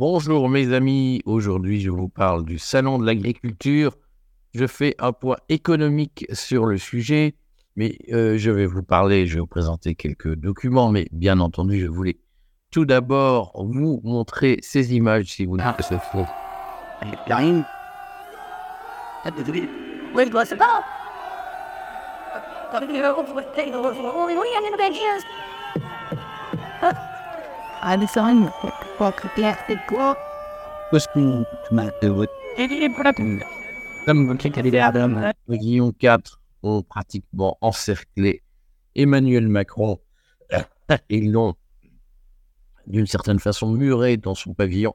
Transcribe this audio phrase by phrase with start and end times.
[0.00, 3.98] Bonjour mes amis, aujourd'hui je vous parle du Salon de l'agriculture.
[4.54, 7.34] Je fais un point économique sur le sujet,
[7.76, 11.80] mais euh, je vais vous parler, je vais vous présenter quelques documents, mais bien entendu
[11.80, 12.16] je voulais
[12.70, 16.00] tout d'abord vous montrer ces images si vous ne savez
[26.80, 27.00] pas?
[35.48, 38.42] Guillaume 4 ont pratiquement encerclé
[38.94, 39.98] Emmanuel Macron.
[41.08, 41.54] Ils l'ont,
[42.86, 44.94] d'une certaine façon, muré dans son pavillon,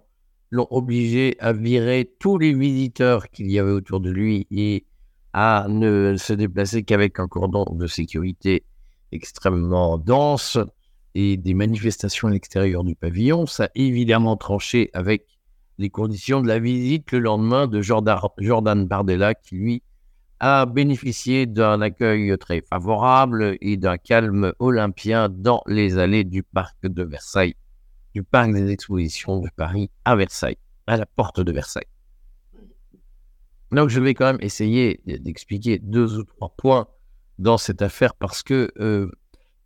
[0.51, 4.85] l'ont obligé à virer tous les visiteurs qu'il y avait autour de lui et
[5.33, 8.63] à ne se déplacer qu'avec un cordon de sécurité
[9.11, 10.57] extrêmement dense
[11.15, 13.45] et des manifestations à l'extérieur du pavillon.
[13.47, 15.25] Ça a évidemment tranché avec
[15.77, 19.83] les conditions de la visite le lendemain de Jordan, Bardella, qui lui
[20.39, 26.85] a bénéficié d'un accueil très favorable et d'un calme olympien dans les allées du parc
[26.85, 27.55] de Versailles,
[28.13, 30.57] du parc des expositions de Paris à Versailles,
[30.87, 31.87] à la porte de Versailles.
[33.71, 36.87] Donc je vais quand même essayer d'expliquer deux ou trois points
[37.39, 39.09] dans cette affaire parce que euh,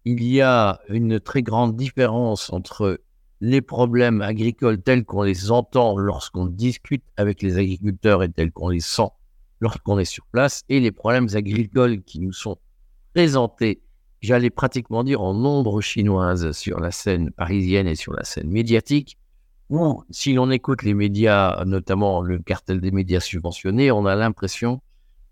[0.05, 2.99] il y a une très grande différence entre
[3.41, 8.69] les problèmes agricoles tels qu'on les entend lorsqu'on discute avec les agriculteurs et tels qu'on
[8.69, 9.09] les sent
[9.59, 12.57] lorsqu'on est sur place et les problèmes agricoles qui nous sont
[13.13, 13.81] présentés,
[14.21, 19.17] j'allais pratiquement dire en nombre chinoise sur la scène parisienne et sur la scène médiatique,
[19.69, 24.81] ou si l'on écoute les médias, notamment le cartel des médias subventionnés, on a l'impression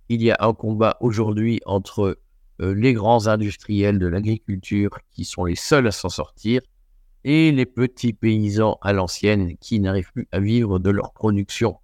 [0.07, 2.19] qu'il y a un combat aujourd'hui entre
[2.59, 6.61] les grands industriels de l'agriculture qui sont les seuls à s'en sortir
[7.23, 11.77] et les petits paysans à l'ancienne qui n'arrivent plus à vivre de leur production.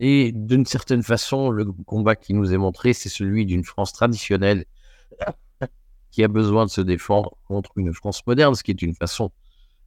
[0.00, 4.64] Et d'une certaine façon, le combat qui nous est montré, c'est celui d'une France traditionnelle
[6.10, 9.30] qui a besoin de se défendre contre une France moderne, ce qui est une façon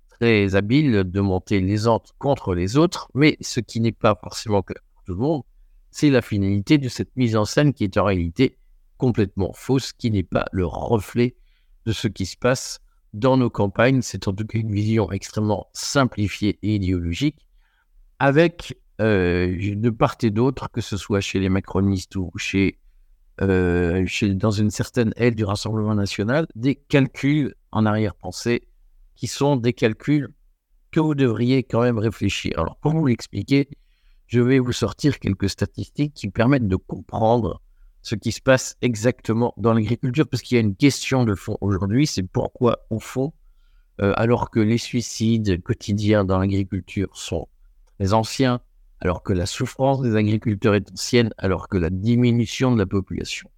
[0.09, 4.61] très habile de monter les uns contre les autres, mais ce qui n'est pas forcément
[4.61, 5.43] clair pour tout le monde,
[5.91, 8.57] c'est la finalité de cette mise en scène qui est en réalité
[8.97, 11.35] complètement fausse, qui n'est pas le reflet
[11.85, 12.79] de ce qui se passe
[13.13, 14.01] dans nos campagnes.
[14.01, 17.47] C'est en tout cas une vision extrêmement simplifiée et idéologique,
[18.19, 22.31] avec euh, de part et d'autre, que ce soit chez les macronistes ou
[23.41, 28.67] euh, dans une certaine aile du Rassemblement national, des calculs en arrière-pensée
[29.15, 30.29] qui sont des calculs
[30.91, 32.53] que vous devriez quand même réfléchir.
[32.57, 33.69] Alors, pour vous l'expliquer,
[34.25, 37.61] je vais vous sortir quelques statistiques qui permettent de comprendre
[38.01, 41.57] ce qui se passe exactement dans l'agriculture, parce qu'il y a une question de fond
[41.61, 43.33] aujourd'hui, c'est pourquoi, au fond,
[44.01, 47.47] euh, alors que les suicides quotidiens dans l'agriculture sont
[47.97, 48.61] très anciens,
[48.99, 53.49] alors que la souffrance des agriculteurs est ancienne, alors que la diminution de la population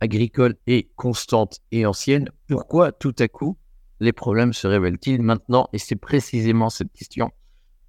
[0.00, 3.56] agricole est constante et ancienne, pourquoi tout à coup
[4.00, 5.68] les problèmes se révèlent-ils maintenant?
[5.72, 7.30] Et c'est précisément cette question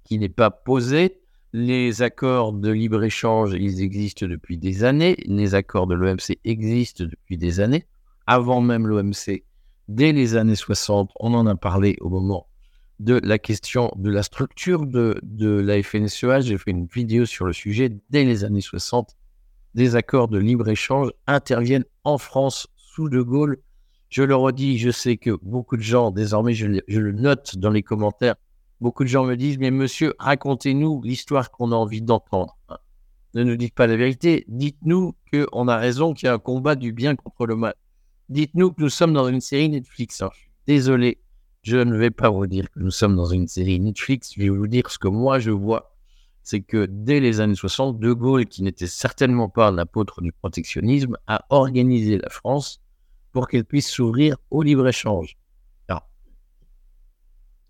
[0.04, 1.20] qui n'est pas posée.
[1.52, 5.16] Les accords de libre-échange, ils existent depuis des années.
[5.26, 7.86] Les accords de l'OMC existent depuis des années.
[8.26, 9.44] Avant même l'OMC,
[9.88, 12.46] dès les années 60, on en a parlé au moment
[12.98, 16.40] de la question de la structure de, de la FNSEA.
[16.40, 17.90] J'ai fait une vidéo sur le sujet.
[18.10, 19.16] Dès les années 60,
[19.74, 23.58] des accords de libre-échange interviennent en France sous De Gaulle.
[24.08, 27.82] Je le redis, je sais que beaucoup de gens, désormais, je, le note dans les
[27.82, 28.36] commentaires,
[28.80, 32.58] beaucoup de gens me disent, mais monsieur, racontez-nous l'histoire qu'on a envie d'entendre.
[33.34, 36.74] Ne nous dites pas la vérité, dites-nous qu'on a raison, qu'il y a un combat
[36.74, 37.74] du bien contre le mal.
[38.28, 40.22] Dites-nous que nous sommes dans une série Netflix.
[40.66, 41.18] désolé,
[41.62, 44.48] je ne vais pas vous dire que nous sommes dans une série Netflix, je vais
[44.48, 45.94] vous dire ce que moi je vois.
[46.42, 50.32] C'est que dès les années 60, De Gaulle, qui n'était certainement pas un apôtre du
[50.32, 52.80] protectionnisme, a organisé la France
[53.32, 55.36] pour qu'elle puisse s'ouvrir au libre-échange.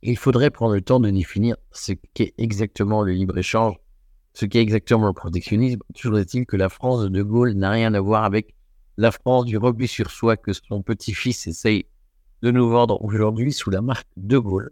[0.02, 3.76] Il faudrait prendre le temps de définir ce qu'est exactement le libre-échange,
[4.34, 5.80] ce qu'est exactement le protectionnisme.
[5.94, 8.54] Toujours est-il que la France de De Gaulle n'a rien à voir avec
[8.98, 11.86] la France du repli sur soi que son petit-fils essaye
[12.42, 14.70] de nous vendre aujourd'hui sous la marque De Gaulle.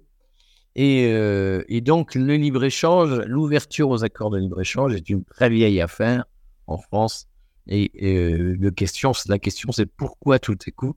[0.76, 6.25] Et, euh, donc, le libre-échange, l'ouverture aux accords de libre-échange est une très vieille affaire
[6.67, 7.29] en France.
[7.69, 10.94] Et, euh, la question, c'est pourquoi tout à coup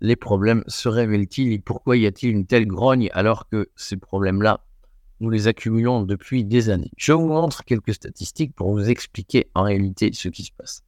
[0.00, 4.64] les problèmes se révèlent-ils et pourquoi y a-t-il une telle grogne alors que ces problèmes-là,
[5.20, 6.90] nous les accumulons depuis des années?
[6.96, 10.84] Je vous montre quelques statistiques pour vous expliquer en réalité ce qui se passe.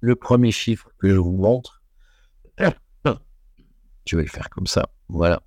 [0.00, 1.82] Le premier chiffre que je vous montre,
[2.58, 4.90] je vais le faire comme ça.
[5.08, 5.42] Voilà.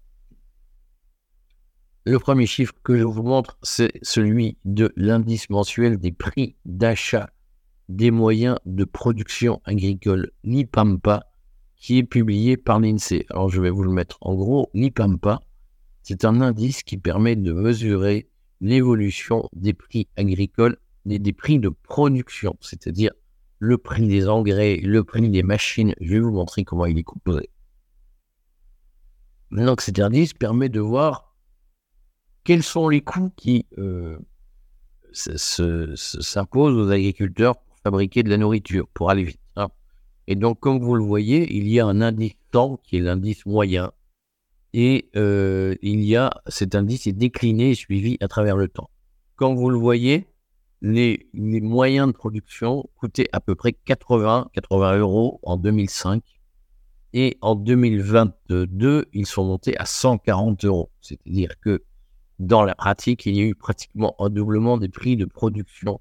[2.06, 7.30] Le premier chiffre que je vous montre, c'est celui de l'indice mensuel des prix d'achat
[7.90, 11.26] des moyens de production agricole, l'IPAMPA,
[11.78, 13.26] qui est publié par l'INSEE.
[13.30, 15.42] Alors je vais vous le mettre en gros, l'IPAMPA,
[16.04, 18.30] c'est un indice qui permet de mesurer
[18.62, 20.78] l'évolution des prix agricoles
[21.10, 23.12] et des prix de production, c'est-à-dire
[23.60, 25.94] le prix des engrais, le prix des machines.
[26.02, 27.50] Je vais vous montrer comment il est composé.
[29.52, 31.36] Donc cet indice permet de voir
[32.44, 34.18] quels sont les coûts qui euh,
[35.12, 39.42] s'imposent aux agriculteurs pour fabriquer de la nourriture, pour aller vite.
[40.28, 43.46] Et donc, comme vous le voyez, il y a un indice temps qui est l'indice
[43.46, 43.92] moyen.
[44.74, 48.90] Et euh, il y a cet indice est décliné et suivi à travers le temps.
[49.36, 50.28] Comme vous le voyez,
[50.82, 56.22] les, les moyens de production coûtaient à peu près 80, 80 euros en 2005
[57.14, 60.92] et en 2022, ils sont montés à 140 euros.
[61.02, 61.84] C'est-à-dire que
[62.40, 66.00] dans la pratique, il y a eu pratiquement un doublement des prix de production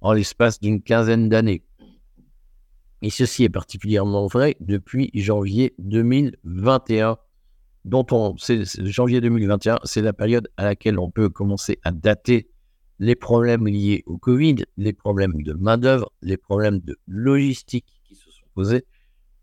[0.00, 1.62] en l'espace d'une quinzaine d'années.
[3.02, 7.16] Et ceci est particulièrement vrai depuis janvier 2021,
[7.84, 12.50] dont on, c'est, janvier 2021, c'est la période à laquelle on peut commencer à dater
[12.98, 18.30] les problèmes liés au Covid, les problèmes de main-d'œuvre, les problèmes de logistique qui se
[18.30, 18.84] sont posés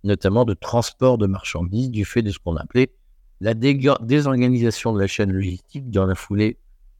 [0.04, 2.92] notamment de transport de marchandises, du fait de ce qu'on appelait
[3.42, 6.58] la désorganisation de la chaîne logistique dans la foulée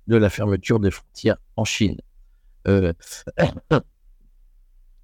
[0.08, 1.98] de la fermeture des frontières en Chine.
[2.68, 2.94] Euh,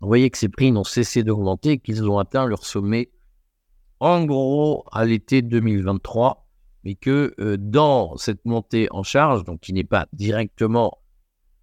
[0.04, 3.10] vous voyez que ces prix n'ont cessé d'augmenter qu'ils ont atteint leur sommet
[4.02, 6.46] en gros à l'été 2023,
[6.84, 10.98] mais que euh, dans cette montée en charge, donc qui n'est pas directement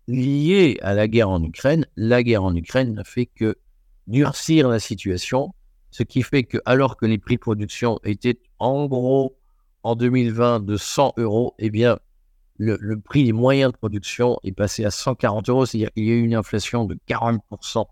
[0.08, 3.58] liée à la guerre en Ukraine, la guerre en Ukraine n'a fait que
[4.06, 5.52] durcir la situation
[5.90, 9.36] ce qui fait que, alors que les prix de production étaient en gros
[9.82, 11.98] en 2020 de 100 euros, eh bien,
[12.56, 16.14] le, prix des moyens de production est passé à 140 euros, c'est-à-dire qu'il y a
[16.14, 17.84] eu une inflation de 40%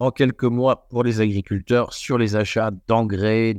[0.00, 3.54] en quelques mois pour les agriculteurs sur les achats d'engrais,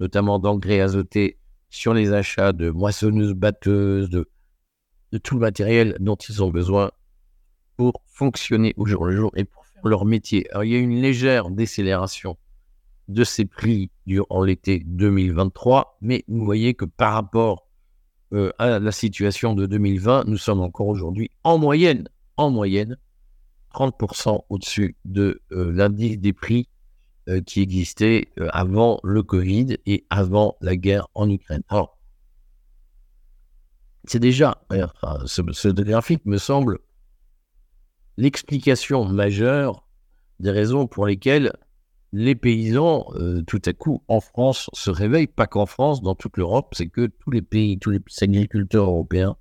[0.00, 1.38] notamment d'engrais azotés,
[1.70, 4.28] sur les achats de moissonneuses batteuses, de,
[5.22, 6.90] tout le matériel dont ils ont besoin
[7.76, 10.48] pour fonctionner au jour le jour et pour faire leur métier.
[10.50, 12.36] Alors, il y a une légère décélération
[13.08, 17.66] de ces prix durant l'été 2023, mais vous voyez que par rapport
[18.34, 22.98] euh, à la situation de 2020, nous sommes encore aujourd'hui en moyenne, en moyenne,
[23.74, 26.68] 30% au-dessus de euh, l'indice des prix
[27.28, 31.62] euh, qui existait avant le Covid et avant la guerre en Ukraine.
[31.68, 31.98] Alors,
[34.04, 34.62] c'est déjà,
[35.26, 36.78] ce, graphique me semble
[38.16, 39.86] l'explication majeure
[40.40, 41.52] des raisons pour lesquelles
[42.12, 46.36] les paysans, euh, tout à coup, en France, se réveillent, pas qu'en France, dans toute
[46.36, 49.36] l'Europe, c'est que tous les pays, tous les agriculteurs européens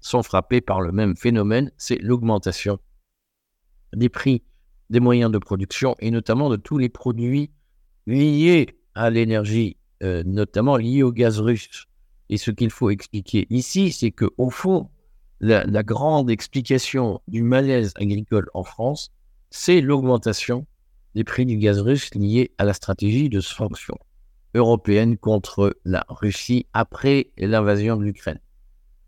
[0.00, 2.78] sont frappés par le même phénomène, c'est l'augmentation
[3.94, 4.42] des prix
[4.88, 7.50] des moyens de production et notamment de tous les produits
[8.06, 11.86] liés à l'énergie, euh, notamment liés au gaz russe.
[12.28, 14.88] Et ce qu'il faut expliquer ici, c'est que au fond,
[15.40, 19.10] la grande explication du malaise agricole en France,
[19.48, 20.66] c'est l'augmentation
[21.14, 23.98] des prix du gaz russe liés à la stratégie de sanctions
[24.54, 28.40] européennes contre la Russie après l'invasion de l'Ukraine.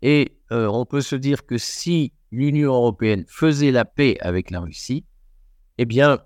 [0.03, 4.59] Et euh, on peut se dire que si l'Union européenne faisait la paix avec la
[4.59, 5.05] Russie,
[5.77, 6.19] eh bien,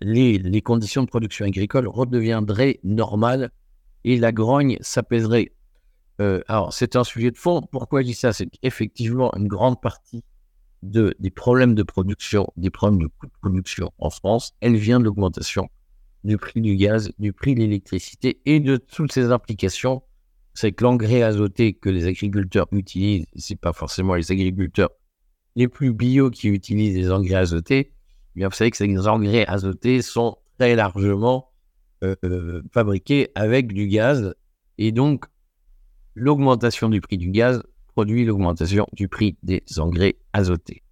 [0.00, 3.50] les, conditions de production agricole redeviendraient normales
[4.04, 5.52] et la grogne s'apaiserait.
[6.20, 7.60] Euh, alors, c'est un sujet de fond.
[7.70, 8.32] Pourquoi je dis ça?
[8.32, 10.24] C'est qu'effectivement, une grande partie
[10.82, 14.98] de, des problèmes de production, des problèmes de coût de production en France, elle vient
[14.98, 15.68] de l'augmentation
[16.24, 20.02] du prix du gaz, du prix de l'électricité et de toutes ces implications.
[20.56, 24.90] C'est que l'engrais azoté que les agriculteurs utilisent, c'est pas forcément les agriculteurs
[25.54, 27.92] les plus bio qui utilisent les engrais azotés.
[28.34, 31.50] Mais vous savez que ces engrais azotés sont très largement
[32.04, 34.34] euh, euh, fabriqués avec du gaz.
[34.78, 35.26] Et donc,
[36.14, 40.82] l'augmentation du prix du gaz produit l'augmentation du prix des engrais azotés.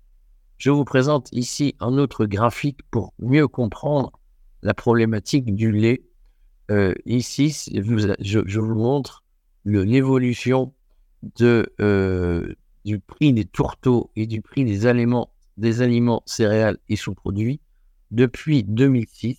[0.59, 4.13] Je vous présente ici un autre graphique pour mieux comprendre
[4.63, 6.03] la problématique du lait.
[6.71, 9.24] Euh, ici, je, vous montre
[9.65, 10.73] l'évolution
[11.41, 12.55] euh,
[12.85, 17.61] du prix des tourteaux et du prix des aliments, des aliments céréales et sous-produits
[18.11, 19.39] depuis 2006.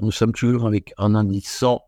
[0.00, 1.82] Nous sommes toujours avec un indice 100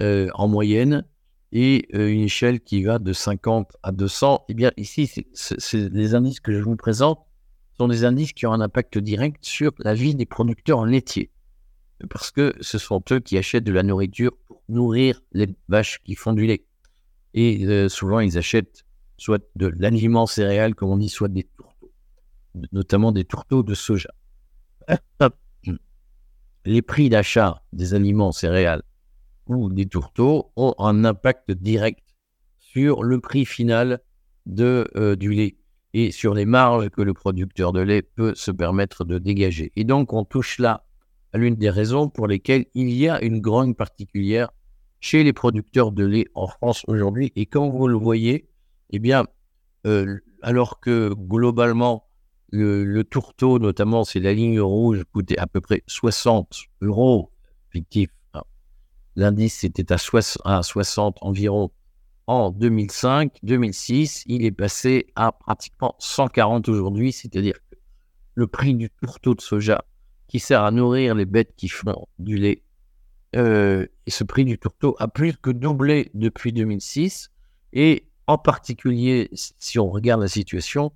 [0.00, 1.04] euh, en moyenne
[1.50, 4.44] et euh, une échelle qui va de 50 à 200.
[4.48, 5.10] Eh bien, ici,
[5.72, 7.18] les indices que je vous présente
[7.76, 11.30] sont des indices qui ont un impact direct sur la vie des producteurs laitiers.
[12.10, 16.14] Parce que ce sont eux qui achètent de la nourriture pour nourrir les vaches qui
[16.14, 16.64] font du lait.
[17.34, 18.84] Et euh, souvent, ils achètent
[19.16, 21.92] soit de l'aliment céréal, comme on dit, soit des tourteaux,
[22.72, 24.10] notamment des tourteaux de soja.
[26.64, 28.82] Les prix d'achat des aliments céréales
[29.46, 32.04] ou des tourteaux ont un impact direct
[32.58, 34.00] sur le prix final
[34.46, 35.56] de, euh, du lait
[35.94, 39.72] et sur les marges que le producteur de lait peut se permettre de dégager.
[39.76, 40.86] Et donc, on touche là
[41.32, 44.50] à l'une des raisons pour lesquelles il y a une grogne particulière
[45.02, 47.32] chez les producteurs de lait en France aujourd'hui.
[47.36, 48.48] Et comme vous le voyez,
[48.90, 49.26] eh bien,
[49.84, 52.06] euh, alors que globalement,
[52.50, 57.32] le, tourteau, notamment, c'est la ligne rouge, coûtait à peu près 60 euros
[57.70, 58.10] fictif.
[58.32, 58.42] Hein.
[59.16, 59.96] L'indice était à,
[60.44, 61.70] à 60 environ
[62.28, 67.76] en 2005, 2006, il est passé à pratiquement 140 aujourd'hui, c'est-à-dire que
[68.34, 69.84] le prix du tourteau de soja
[70.28, 72.62] qui sert à nourrir les bêtes qui font du lait,
[73.34, 77.30] euh, et ce prix du tourteau a plus que doublé depuis 2006.
[77.72, 80.92] Et en particulier, si on regarde la situation,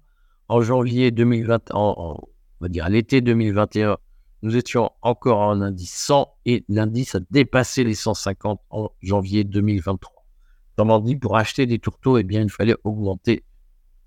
[0.49, 2.19] en janvier 2020, on
[2.61, 3.97] va dire à l'été 2021,
[4.43, 10.25] nous étions encore en indice 100 et l'indice a dépassé les 150 en janvier 2023.
[10.75, 13.45] Autrement dit, pour acheter des tourteaux, eh bien, il fallait augmenter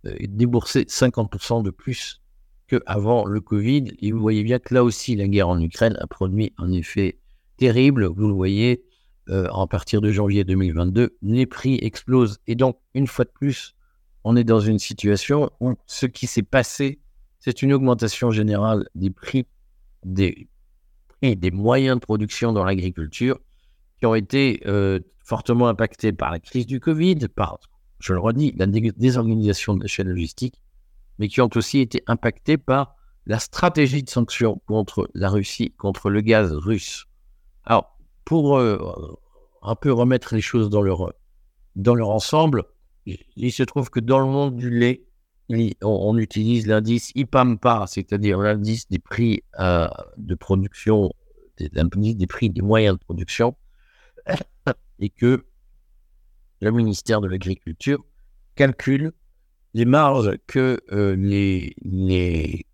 [0.06, 2.22] euh, et débourser 50% de plus
[2.68, 3.86] qu'avant le Covid.
[4.00, 7.19] Et vous voyez bien que là aussi, la guerre en Ukraine a produit un effet
[7.60, 8.06] terrible.
[8.06, 8.84] Vous le voyez,
[9.30, 12.40] euh, à partir de janvier 2022, les prix explosent.
[12.48, 13.76] Et donc, une fois de plus,
[14.24, 17.00] on est dans une situation où ce qui s'est passé,
[17.40, 19.46] c'est une augmentation générale des prix
[20.04, 20.48] des,
[21.22, 23.40] et des moyens de production dans l'agriculture
[23.98, 27.60] qui ont été euh, fortement impactés par la crise du Covid, par,
[28.00, 30.62] je le redis, la désorganisation de la chaîne logistique,
[31.18, 36.10] mais qui ont aussi été impactés par la stratégie de sanctions contre la Russie, contre
[36.10, 37.09] le gaz russe.
[37.66, 38.78] Alors, pour euh,
[39.62, 42.64] un peu remettre les choses dans leur, ensemble,
[43.06, 45.06] il se trouve que dans le monde du lait,
[45.82, 49.88] on, utilise l'indice IPAMPA, c'est-à-dire l'indice des prix euh,
[50.18, 51.12] de production,
[51.58, 53.56] des prix des moyens de production,
[55.00, 55.46] et que
[56.62, 58.04] le ministère de l'Agriculture
[58.56, 59.14] calcule
[59.74, 62.66] les marges que euh, les,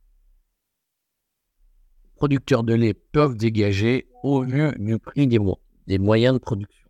[2.16, 6.90] producteurs de lait peuvent dégager au vu du prix des, moyens de production.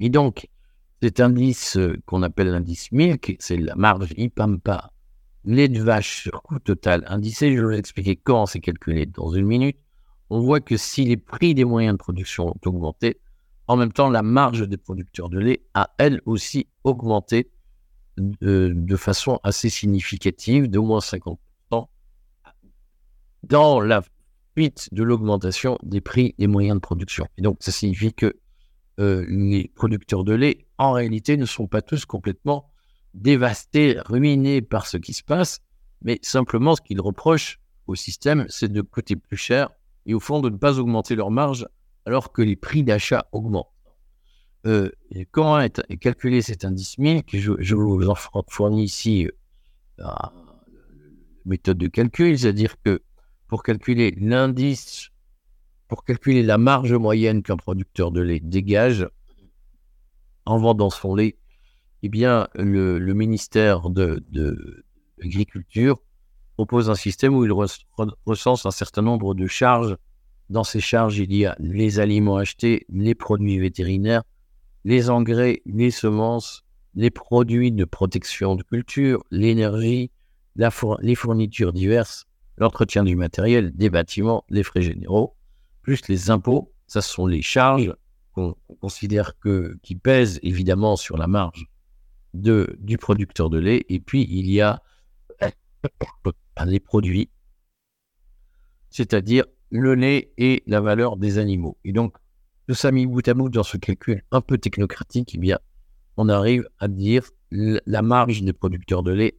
[0.00, 0.48] Et donc,
[1.02, 4.92] cet indice euh, qu'on appelle l'indice MILC, c'est la marge IPAMPA,
[5.44, 9.30] lait de vache sur coût total indicé, je vais vous expliquer comment c'est calculé dans
[9.30, 9.78] une minute.
[10.30, 13.20] On voit que si les prix des moyens de production ont augmenté,
[13.66, 17.50] en même temps, la marge des producteurs de lait a elle aussi augmenté
[18.16, 21.36] de, façon assez significative, d'au moins 50%,
[23.42, 24.02] dans la
[24.56, 27.26] suite de l'augmentation des prix des moyens de production.
[27.36, 28.34] Et donc, ça signifie que
[28.98, 32.70] euh, les producteurs de lait, en réalité, ne sont pas tous complètement
[33.14, 35.60] dévastés, ruinés par ce qui se passe,
[36.02, 39.70] mais simplement ce qu'ils reprochent au système, c'est de coûter plus cher
[40.06, 41.66] et au fond de ne pas augmenter leur marge
[42.06, 43.68] alors que les prix d'achat augmentent.
[44.66, 44.90] Euh,
[45.30, 48.14] comment est calculé cet indice que je, vous en
[48.48, 49.30] fournis ici euh,
[49.98, 50.32] la
[51.44, 53.00] méthode de calcul, c'est-à-dire que
[53.48, 55.10] pour calculer l'indice,
[55.88, 59.08] pour calculer la marge moyenne qu'un producteur de lait dégage
[60.44, 61.36] en vendant son lait,
[62.02, 64.22] eh bien, le, ministère de,
[65.18, 65.98] l'Agriculture
[66.54, 69.96] propose un système où il recense un certain nombre de charges.
[70.50, 74.22] Dans ces charges, il y a les aliments achetés, les produits vétérinaires,
[74.84, 76.64] les engrais, les semences,
[76.94, 80.10] les produits de protection de culture, l'énergie,
[80.56, 82.27] les fournitures diverses,
[82.58, 85.36] l'entretien du matériel, des bâtiments, les frais généraux,
[85.82, 86.72] plus les impôts.
[86.86, 87.94] Ça, sont les charges
[88.32, 91.66] qu'on considère que, qui pèsent évidemment sur la marge
[92.34, 93.84] du producteur de lait.
[93.88, 94.82] Et puis, il y a
[96.66, 97.30] les produits,
[98.90, 101.78] c'est-à-dire le lait et la valeur des animaux.
[101.84, 102.16] Et donc,
[102.66, 105.58] tout ça mis bout à bout dans ce calcul un peu technocratique, eh bien,
[106.16, 109.38] on arrive à dire la marge des producteurs de lait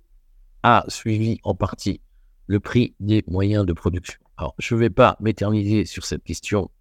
[0.64, 2.02] a suivi en partie
[2.50, 4.20] le prix des moyens de production.
[4.38, 6.72] Alors, je ne vais pas m'éterniser sur cette question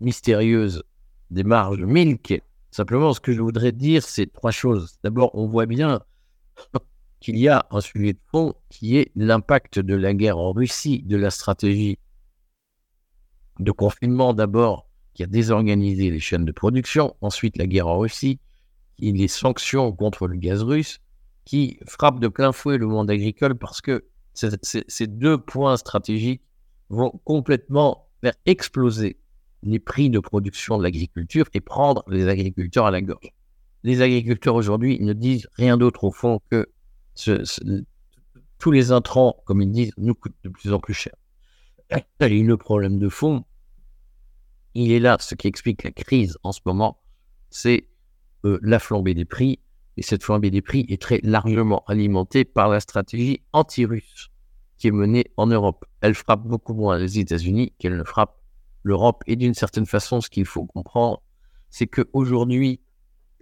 [0.00, 0.82] mystérieuse
[1.28, 2.42] des marges milk.
[2.70, 4.96] Simplement, ce que je voudrais dire, c'est trois choses.
[5.04, 6.00] D'abord, on voit bien
[7.20, 11.02] qu'il y a un sujet de fond qui est l'impact de la guerre en Russie,
[11.02, 11.98] de la stratégie
[13.58, 18.40] de confinement d'abord qui a désorganisé les chaînes de production, ensuite la guerre en Russie,
[19.00, 20.98] et les sanctions contre le gaz russe,
[21.44, 26.42] qui frappent de plein fouet le monde agricole parce que ces deux points stratégiques
[26.88, 29.18] vont complètement faire exploser
[29.62, 33.32] les prix de production de l'agriculture et prendre les agriculteurs à la gorge.
[33.82, 36.68] les agriculteurs aujourd'hui ne disent rien d'autre au fond que
[38.58, 41.14] tous les intrants, comme ils disent, nous coûtent de plus en plus cher.
[42.20, 43.44] Le problème de fond,
[44.74, 45.16] il est là.
[45.20, 47.00] Ce qui explique la crise en ce moment,
[47.48, 47.88] c'est
[48.44, 49.58] euh, la flambée des prix.
[50.00, 54.30] Et cette flambée des prix est très largement alimentée par la stratégie anti-russe
[54.78, 55.84] qui est menée en Europe.
[56.00, 58.40] Elle frappe beaucoup moins les États-Unis qu'elle ne frappe
[58.82, 59.22] l'Europe.
[59.26, 61.22] Et d'une certaine façon, ce qu'il faut comprendre,
[61.68, 62.80] c'est qu'aujourd'hui,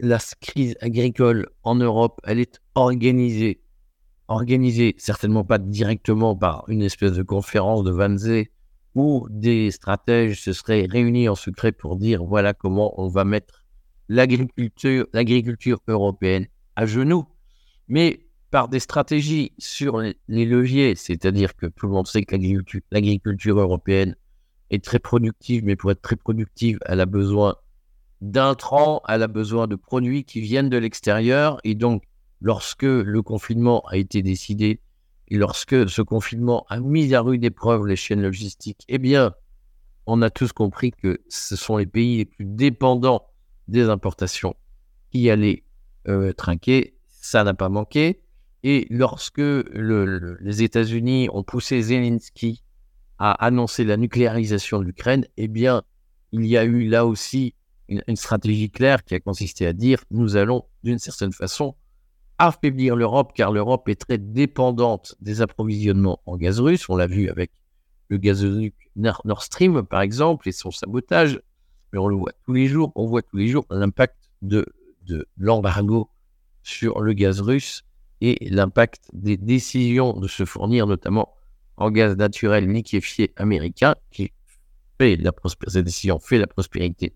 [0.00, 3.62] la crise agricole en Europe, elle est organisée.
[4.26, 8.50] Organisée certainement pas directement par une espèce de conférence de Wannsee
[8.96, 13.64] où des stratèges se seraient réunis en secret pour dire voilà comment on va mettre
[14.08, 16.46] l'agriculture, l'agriculture européenne
[16.76, 17.26] à genoux,
[17.88, 22.34] mais par des stratégies sur les, leviers, c'est-à-dire que tout le monde sait que
[22.90, 24.16] l'agriculture européenne
[24.70, 27.56] est très productive, mais pour être très productive, elle a besoin
[28.20, 31.60] d'intrants, elle a besoin de produits qui viennent de l'extérieur.
[31.64, 32.02] Et donc,
[32.40, 34.80] lorsque le confinement a été décidé
[35.28, 39.34] et lorsque ce confinement a mis à rude épreuve les chaînes logistiques, eh bien,
[40.06, 43.26] on a tous compris que ce sont les pays les plus dépendants
[43.68, 44.54] des importations
[45.10, 45.64] qui allaient
[46.08, 46.94] euh, trinquer.
[47.06, 48.20] Ça n'a pas manqué.
[48.64, 52.62] Et lorsque les États-Unis ont poussé Zelensky
[53.18, 55.82] à annoncer la nucléarisation de l'Ukraine, eh bien,
[56.32, 57.54] il y a eu là aussi
[57.88, 61.74] une, stratégie claire qui a consisté à dire nous allons d'une certaine façon
[62.38, 66.88] affaiblir l'Europe car l'Europe est très dépendante des approvisionnements en gaz russe.
[66.88, 67.50] On l'a vu avec
[68.08, 71.40] le gazoduc Nord Stream par exemple et son sabotage,
[71.92, 72.92] mais on le voit tous les jours.
[72.94, 74.66] On voit tous les jours l'impact de,
[75.06, 76.10] de l'embargo
[76.62, 77.84] sur le gaz russe
[78.20, 81.34] et l'impact des décisions de se fournir notamment
[81.76, 84.32] en gaz naturel liquéfié américain qui
[84.98, 85.32] fait la
[85.68, 87.14] cette décision fait la prospérité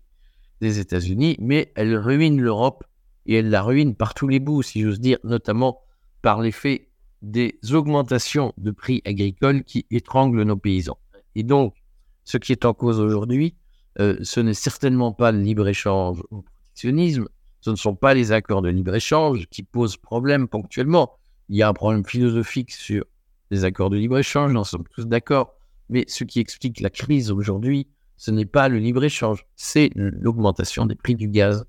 [0.61, 2.85] des États-Unis, mais elle ruine l'Europe
[3.25, 5.81] et elle la ruine par tous les bouts, si j'ose dire, notamment
[6.21, 6.89] par l'effet
[7.21, 10.97] des augmentations de prix agricoles qui étranglent nos paysans.
[11.35, 11.75] Et donc,
[12.23, 13.55] ce qui est en cause aujourd'hui,
[13.99, 17.27] euh, ce n'est certainement pas le libre-échange ou le protectionnisme,
[17.61, 21.13] ce ne sont pas les accords de libre-échange qui posent problème ponctuellement.
[21.49, 23.05] Il y a un problème philosophique sur
[23.51, 25.55] les accords de libre-échange, nous sommes tous d'accord,
[25.89, 30.95] mais ce qui explique la crise aujourd'hui, ce n'est pas le libre-échange, c'est l'augmentation des
[30.95, 31.65] prix du gaz.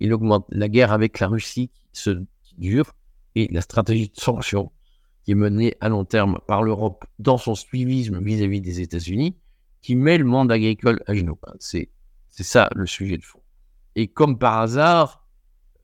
[0.00, 0.08] Et
[0.50, 2.22] la guerre avec la Russie qui, se,
[2.56, 2.94] dure
[3.34, 4.72] et la stratégie de sanctions
[5.22, 9.36] qui est menée à long terme par l'Europe dans son suivisme vis-à-vis des États-Unis,
[9.88, 11.38] qui met le monde agricole à genoux.
[11.60, 11.88] C'est,
[12.28, 13.40] ça le sujet de fond.
[13.96, 15.26] Et comme par hasard,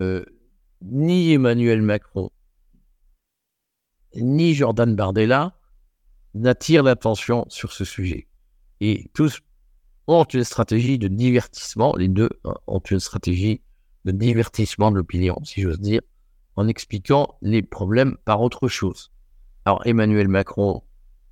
[0.03, 0.27] euh,
[0.83, 2.29] ni Emmanuel Macron,
[4.15, 5.59] ni Jordan Bardella
[6.35, 8.29] n'attirent l'attention sur ce sujet.
[8.83, 9.41] Et tous
[10.07, 13.63] ont une stratégie de divertissement, les deux hein, ont une stratégie
[14.05, 16.03] de divertissement de l'opinion, si j'ose dire,
[16.57, 19.13] en expliquant les problèmes par autre chose.
[19.65, 20.83] Alors Emmanuel Macron,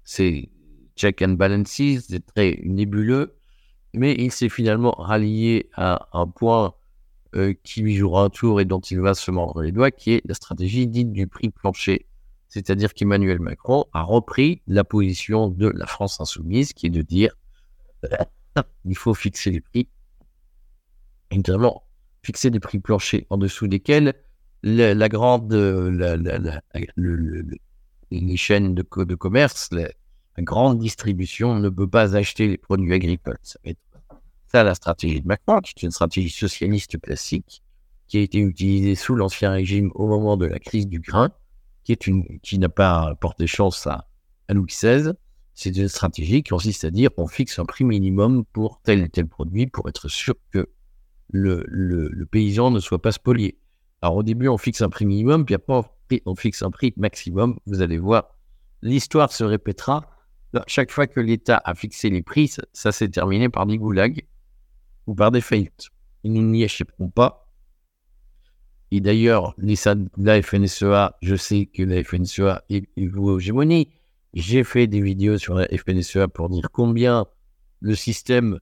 [0.05, 0.49] c'est
[0.97, 3.37] check and balances, c'est très nébuleux,
[3.95, 6.75] mais il s'est finalement rallié à un point
[7.35, 10.13] euh, qui lui jouera un tour et dont il va se mordre les doigts, qui
[10.13, 12.07] est la stratégie dite du prix plancher.
[12.49, 17.35] C'est-à-dire qu'Emmanuel Macron a repris la position de la France insoumise, qui est de dire
[18.85, 19.89] il faut fixer les prix,
[21.35, 21.85] notamment
[22.23, 24.15] fixer des prix planchers en dessous desquels
[24.63, 25.53] la, grande,
[28.11, 29.71] les chaînes de commerce,
[30.37, 33.39] la, grande distribution ne peut pas acheter les produits agricoles.
[33.43, 33.79] Ça va être
[34.49, 37.63] ça la stratégie de Macron, qui est une stratégie socialiste classique
[38.07, 41.31] qui a été utilisée sous l'Ancien Régime au moment de la crise du grain,
[41.85, 44.07] qui, est une, qui n'a pas porté chance à,
[44.49, 45.13] à Louis XVI
[45.55, 49.09] c'est une stratégie qui consiste à dire on fixe un prix minimum pour tel et
[49.09, 50.69] tel produit pour être sûr que
[51.31, 53.59] le, le, paysan ne soit pas spolié.
[54.03, 55.81] Alors au début, on fixe un prix minimum, puis après,
[56.27, 57.59] on fixe un prix maximum.
[57.67, 58.37] Vous allez voir,
[58.83, 60.05] l'histoire se répétera.
[60.67, 64.27] Chaque fois que l'État a fixé les prix, ça, s'est terminé par des goulags
[65.07, 65.89] ou par des faillites.
[66.25, 67.49] Nous n'y échapperons pas.
[68.91, 73.89] Et d'ailleurs, la FNSEA, je sais que la FNSEA est, vouée aux hégémonies.
[74.35, 77.27] J'ai fait des vidéos sur la FNSEA pour dire combien
[77.81, 78.59] le système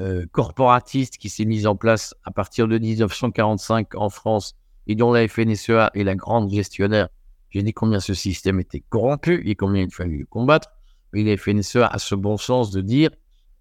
[0.00, 4.54] euh, corporatiste qui s'est mis en place à partir de 1945 en France
[4.86, 7.08] et dont la FNSEA est la grande gestionnaire,
[7.50, 10.75] j'ai dit combien ce système était corrompu et combien il fallait le combattre.
[11.16, 13.08] Mais la FNSEA a ce bon sens de dire,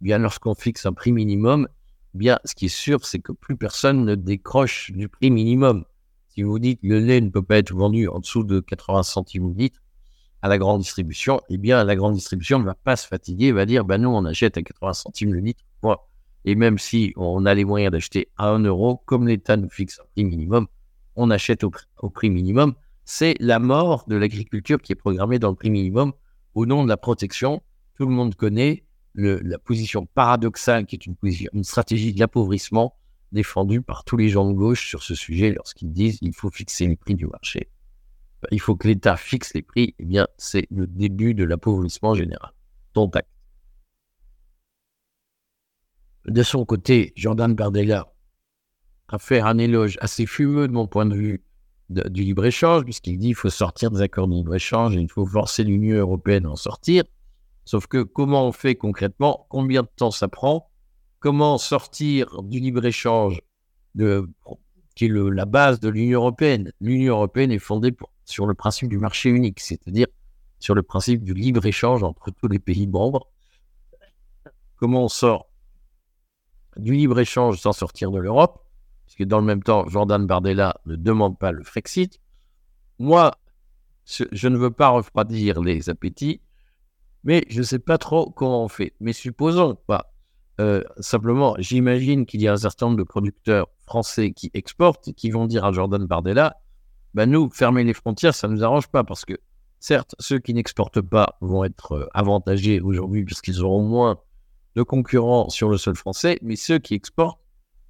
[0.01, 1.69] bien lorsqu'on fixe un prix minimum,
[2.13, 5.85] bien ce qui est sûr, c'est que plus personne ne décroche du prix minimum.
[6.27, 9.55] Si vous dites le lait ne peut pas être vendu en dessous de 80 centimes
[9.55, 9.79] litre,
[10.41, 13.65] à la grande distribution, eh bien, la grande distribution ne va pas se fatiguer, va
[13.65, 15.63] dire, ben nous, on achète à 80 centimes le litre.
[16.43, 20.01] Et même si on a les moyens d'acheter à 1 euro, comme l'État nous fixe
[20.01, 20.67] un prix minimum,
[21.15, 21.71] on achète au,
[22.09, 22.73] prix minimum.
[23.05, 26.11] C'est la mort de l'agriculture qui est programmée dans le prix minimum
[26.55, 27.61] au nom de la protection.
[27.95, 32.95] Tout le monde connaît la position paradoxale qui est une, stratégie d'appauvrissement
[33.31, 36.87] défendue par tous les gens de gauche sur ce sujet lorsqu'ils disent il faut fixer
[36.87, 37.69] les prix du marché.
[38.51, 39.95] Il faut que l'État fixe les prix.
[39.99, 42.51] Eh bien, c'est le début de l'appauvrissement général.
[42.93, 43.09] Ton
[46.25, 48.11] De son côté, Jordan Bardella
[49.07, 51.43] a fait un éloge assez fumeux de mon point de vue
[51.89, 55.63] du libre-échange, puisqu'il dit qu'il faut sortir des accords de libre-échange et il faut forcer
[55.63, 57.03] l'Union européenne à en sortir.
[57.63, 59.45] Sauf que comment on fait concrètement?
[59.49, 60.69] Combien de temps ça prend?
[61.19, 63.41] Comment sortir du libre-échange
[64.95, 66.71] qui est la base de l'Union européenne?
[66.81, 67.95] L'Union européenne est fondée
[68.25, 70.07] sur le principe du marché unique, c'est-à-dire
[70.59, 73.29] sur le principe du libre-échange entre tous les pays membres.
[74.77, 75.47] Comment on sort
[76.77, 78.64] du libre-échange sans sortir de l'Europe?
[79.05, 82.19] Parce que dans le même temps, Jordan Bardella ne demande pas le Frexit.
[82.99, 83.35] Moi,
[84.05, 86.41] je ne veux pas refroidir les appétits,
[87.23, 88.93] mais je ne sais pas trop comment on fait.
[88.99, 90.13] Mais supposons pas.
[90.61, 95.13] Euh, simplement, j'imagine qu'il y a un certain nombre de producteurs français qui exportent et
[95.13, 96.55] qui vont dire à Jordan Bardella
[97.15, 99.35] bah nous, fermer les frontières, ça ne nous arrange pas parce que,
[99.79, 104.19] certes, ceux qui n'exportent pas vont être euh, avantagés aujourd'hui puisqu'ils auront moins
[104.75, 107.39] de concurrents sur le sol français, mais ceux qui exportent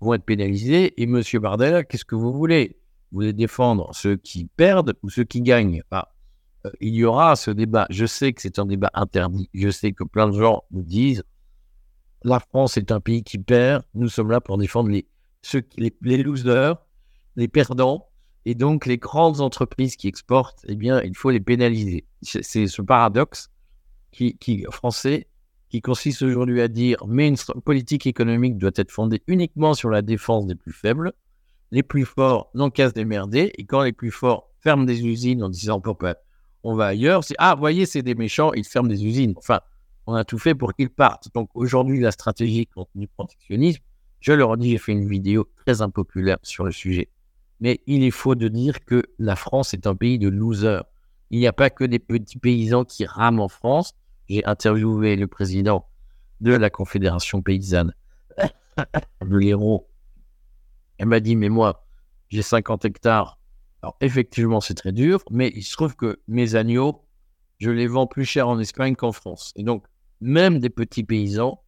[0.05, 1.01] vont être pénalisés.
[1.01, 2.77] Et monsieur Bardella, qu'est-ce que vous voulez?
[3.11, 5.81] Vous voulez défendre ceux qui perdent ou ceux qui gagnent?
[5.91, 6.11] Ah,
[6.79, 7.87] il y aura ce débat.
[7.89, 9.49] Je sais que c'est un débat interdit.
[9.53, 11.23] Je sais que plein de gens nous disent
[12.23, 13.83] la France est un pays qui perd.
[13.93, 15.07] Nous sommes là pour défendre les,
[15.41, 16.77] ceux, les, losers,
[17.35, 18.09] les perdants.
[18.45, 22.05] Et donc, les grandes entreprises qui exportent, eh bien, il faut les pénaliser.
[22.21, 23.49] C'est ce paradoxe
[24.11, 25.27] qui, qui, français
[25.69, 30.01] qui consiste aujourd'hui à dire mais une politique économique doit être fondée uniquement sur la
[30.01, 31.13] défense des plus faibles.
[31.71, 33.51] Les plus forts n'ont qu'à se démerder.
[33.57, 36.15] Et quand les plus forts ferment des usines en disant pourquoi
[36.65, 37.23] on va ailleurs.
[37.23, 39.33] C'est ah, voyez, c'est des méchants, ils ferment des usines.
[39.37, 39.61] Enfin,
[40.07, 41.29] on a tout fait pour qu'ils partent.
[41.33, 43.81] Donc aujourd'hui, la stratégie contre le protectionnisme,
[44.19, 47.09] je le redis, j'ai fait une vidéo très impopulaire sur le sujet.
[47.59, 50.83] Mais il est faux de dire que la France est un pays de losers.
[51.29, 53.93] Il n'y a pas que des petits paysans qui rament en France.
[54.29, 55.87] J'ai interviewé le président
[56.41, 57.93] de la Confédération paysanne,
[59.21, 59.89] le héros.
[60.97, 61.85] Elle m'a dit, mais moi,
[62.29, 63.37] j'ai 50 hectares
[63.85, 67.05] alors, effectivement, c'est très dur, mais il se trouve que mes agneaux,
[67.59, 69.53] je les vends plus cher en Espagne qu'en France.
[69.55, 69.85] Et donc,
[70.21, 71.61] même des petits paysans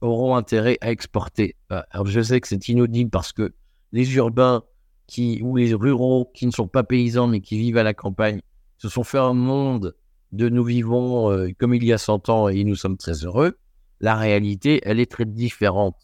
[0.00, 1.56] auront intérêt à exporter.
[1.68, 3.54] Alors, je sais que c'est inaudible parce que
[3.92, 4.62] les urbains
[5.06, 8.40] qui, ou les ruraux qui ne sont pas paysans mais qui vivent à la campagne
[8.78, 9.94] se sont fait un monde
[10.32, 13.58] de nous vivons euh, comme il y a 100 ans et nous sommes très heureux.
[14.00, 15.96] La réalité, elle est très différente.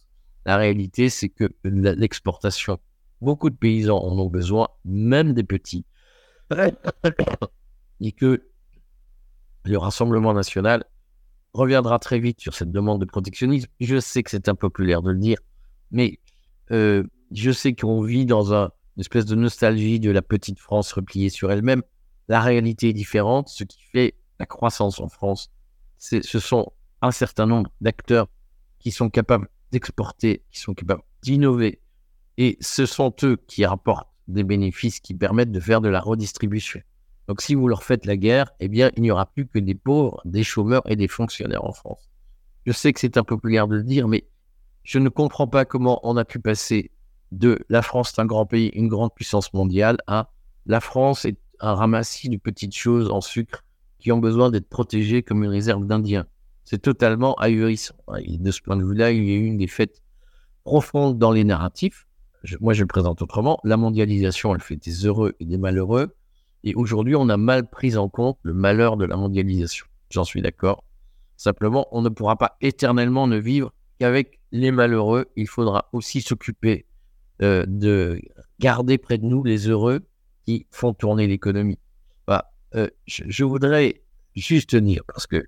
[0.46, 2.78] La réalité, c'est que l'exportation
[3.20, 5.86] Beaucoup de paysans en ont besoin, même des petits.
[8.00, 8.50] Et que
[9.64, 10.84] le Rassemblement national
[11.54, 13.68] reviendra très vite sur cette demande de protectionnisme.
[13.80, 15.38] Je sais que c'est impopulaire de le dire,
[15.90, 16.20] mais
[16.70, 20.92] euh, je sais qu'on vit dans un, une espèce de nostalgie de la petite France
[20.92, 21.82] repliée sur elle-même.
[22.28, 23.48] La réalité est différente.
[23.48, 25.50] Ce qui fait la croissance en France,
[25.98, 28.28] ce sont un certain nombre d'acteurs
[28.78, 31.80] qui sont capables d'exporter, qui sont capables d'innover,
[32.36, 36.80] et ce sont eux qui rapportent des bénéfices qui permettent de faire de la redistribution.
[37.28, 39.74] Donc si vous leur faites la guerre, eh bien, il n'y aura plus que des
[39.74, 42.10] pauvres, des chômeurs et des fonctionnaires en France.
[42.66, 44.26] Je sais que c'est impopulaire de le dire, mais
[44.82, 46.90] je ne comprends pas comment on a pu passer
[47.32, 50.30] de la France est un grand pays, une grande puissance mondiale, à
[50.66, 53.64] la France est un ramassis de petites choses en sucre
[53.98, 56.26] qui ont besoin d'être protégées comme une réserve d'Indiens.
[56.64, 57.94] C'est totalement ahurissant.
[58.08, 60.02] de ce point de vue-là, il y a eu une défaite
[60.64, 62.06] profonde dans les narratifs
[62.60, 66.14] moi je le présente autrement, la mondialisation, elle fait des heureux et des malheureux.
[66.62, 69.86] Et aujourd'hui, on a mal pris en compte le malheur de la mondialisation.
[70.10, 70.84] J'en suis d'accord.
[71.36, 75.26] Simplement, on ne pourra pas éternellement ne vivre qu'avec les malheureux.
[75.36, 76.86] Il faudra aussi s'occuper
[77.42, 78.20] euh, de
[78.60, 80.00] garder près de nous les heureux
[80.44, 81.78] qui font tourner l'économie.
[82.26, 84.02] Bah, euh, je, voudrais
[84.34, 85.44] juste dire, parce que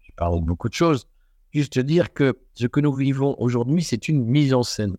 [0.00, 1.08] je parle beaucoup de choses,
[1.52, 4.96] juste dire que ce que nous vivons aujourd'hui, c'est une mise en scène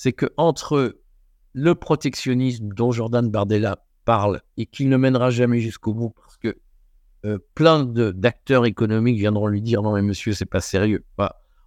[0.00, 0.98] c'est que entre
[1.52, 6.56] le protectionnisme dont Jordan Bardella parle et qu'il ne mènera jamais jusqu'au bout parce que
[7.26, 11.04] euh, plein d'acteurs économiques viendront lui dire non mais monsieur c'est pas sérieux.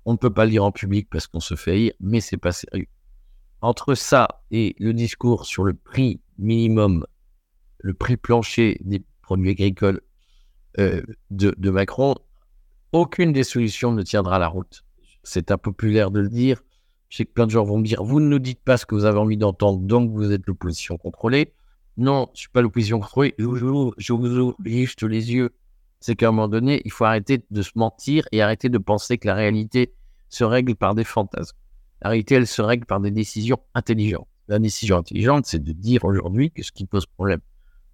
[0.05, 2.53] on ne peut pas lire en public parce qu'on se fait haïr, mais c'est pas
[2.53, 2.87] sérieux.
[3.61, 7.05] Entre ça et le discours sur le prix minimum,
[7.79, 10.01] le prix plancher des produits agricoles
[10.79, 12.15] euh, de, Macron,
[12.91, 14.83] aucune des solutions ne tiendra la route.
[15.23, 16.61] C'est impopulaire de le dire,
[17.09, 18.85] je sais que plein de gens vont me dire, vous ne nous dites pas ce
[18.85, 21.53] que vous avez envie d'entendre, donc vous êtes l'opposition contrôlée.
[21.97, 25.51] non, je suis pas l'opposition construite, je, vous- je ouvre juste les yeux.
[25.99, 29.17] C'est qu'à un moment donné, il faut arrêter de se mentir et arrêter de penser
[29.17, 29.93] que la réalité
[30.29, 31.55] se règle par des fantasmes.
[32.01, 34.27] La réalité, elle se règle par des décisions intelligentes.
[34.47, 37.39] La décision intelligente, c'est de dire aujourd'hui que ce qui pose problème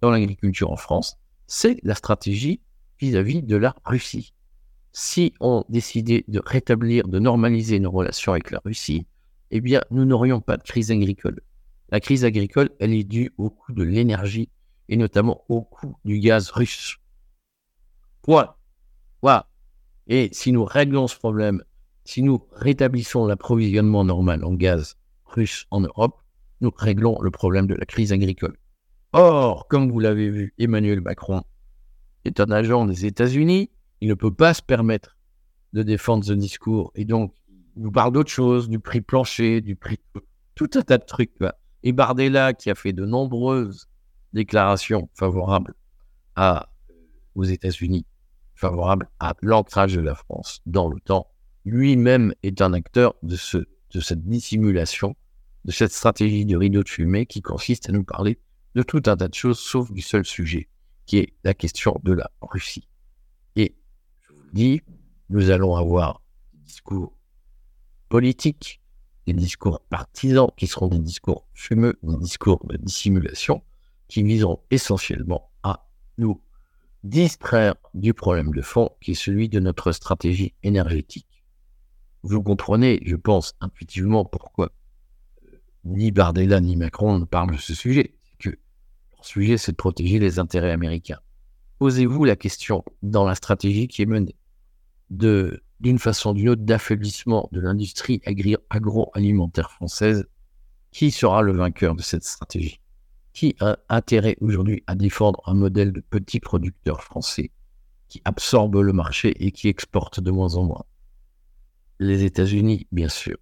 [0.00, 2.60] dans l'agriculture en France, c'est la stratégie
[2.98, 4.34] vis-à-vis de la Russie.
[4.92, 9.06] Si on décidait de rétablir, de normaliser nos relations avec la Russie,
[9.52, 11.40] eh bien, nous n'aurions pas de crise agricole.
[11.90, 14.48] La crise agricole, elle est due au coût de l'énergie
[14.88, 16.96] et notamment au coût du gaz russe.
[18.22, 18.54] Point.
[19.22, 19.48] Voilà.
[20.08, 21.62] Et si nous réglons ce problème,
[22.04, 26.20] si nous rétablissons l'approvisionnement normal en gaz russe en Europe,
[26.60, 28.56] nous réglons le problème de la crise agricole.
[29.12, 31.42] Or, comme vous l'avez vu, Emmanuel Macron
[32.24, 33.70] est un agent des États-Unis.
[34.00, 35.16] Il ne peut pas se permettre
[35.72, 36.92] de défendre ce discours.
[36.94, 37.34] Et donc,
[37.76, 39.98] il nous parle d'autre chose, du prix plancher, du prix.
[40.54, 41.32] Tout un tas de trucs.
[41.82, 43.88] Et Bardella, qui a fait de nombreuses
[44.32, 45.74] déclarations favorables
[46.36, 46.68] à,
[47.34, 48.06] aux États-Unis,
[48.54, 51.26] favorables à l'ancrage de la France dans l'OTAN,
[51.64, 55.16] lui-même est un acteur de cette dissimulation,
[55.64, 58.38] de cette stratégie de rideau de fumée qui consiste à nous parler
[58.74, 60.68] de tout un tas de choses, sauf du seul sujet,
[61.06, 62.86] qui est la question de la Russie.
[63.56, 63.74] Et
[64.20, 64.82] je vous le dis,
[65.28, 67.16] nous allons avoir des discours
[68.08, 68.80] politiques,
[69.26, 73.62] des discours partisans, qui seront des discours fumeux, des discours de dissimulation,
[74.08, 76.40] qui viseront essentiellement à nous
[77.04, 81.44] distraire du problème de fond, qui est celui de notre stratégie énergétique.
[82.22, 84.70] Vous comprenez, je pense, intuitivement pourquoi
[85.84, 88.14] ni Bardella ni Macron ne parlent de ce sujet.
[88.38, 91.20] Que leur sujet, c'est de protéger les intérêts américains.
[91.78, 94.36] Posez-vous la question dans la stratégie qui est menée
[95.08, 98.20] d'une façon ou d'une autre d'affaiblissement de l'industrie
[98.70, 100.26] agroalimentaire française,
[100.92, 102.80] qui sera le vainqueur de cette stratégie?
[103.32, 107.50] Qui a intérêt aujourd'hui à défendre un modèle de petits producteurs français
[108.08, 110.84] qui absorbe le marché et qui exporte de moins en moins?
[111.98, 113.36] Les États-Unis, bien sûr.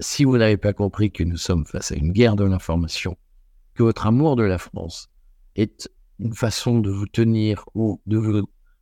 [0.00, 3.16] Si vous n'avez pas compris que nous sommes face à une guerre de l'information,
[3.74, 5.08] que votre amour de la France
[5.54, 8.00] est une façon de vous tenir ou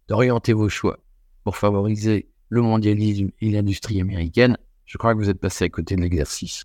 [0.08, 0.98] d'orienter vos choix
[1.44, 5.96] pour favoriser le mondialisme et l'industrie américaine, je crois que vous êtes passé à côté
[5.96, 6.64] de l'exercice.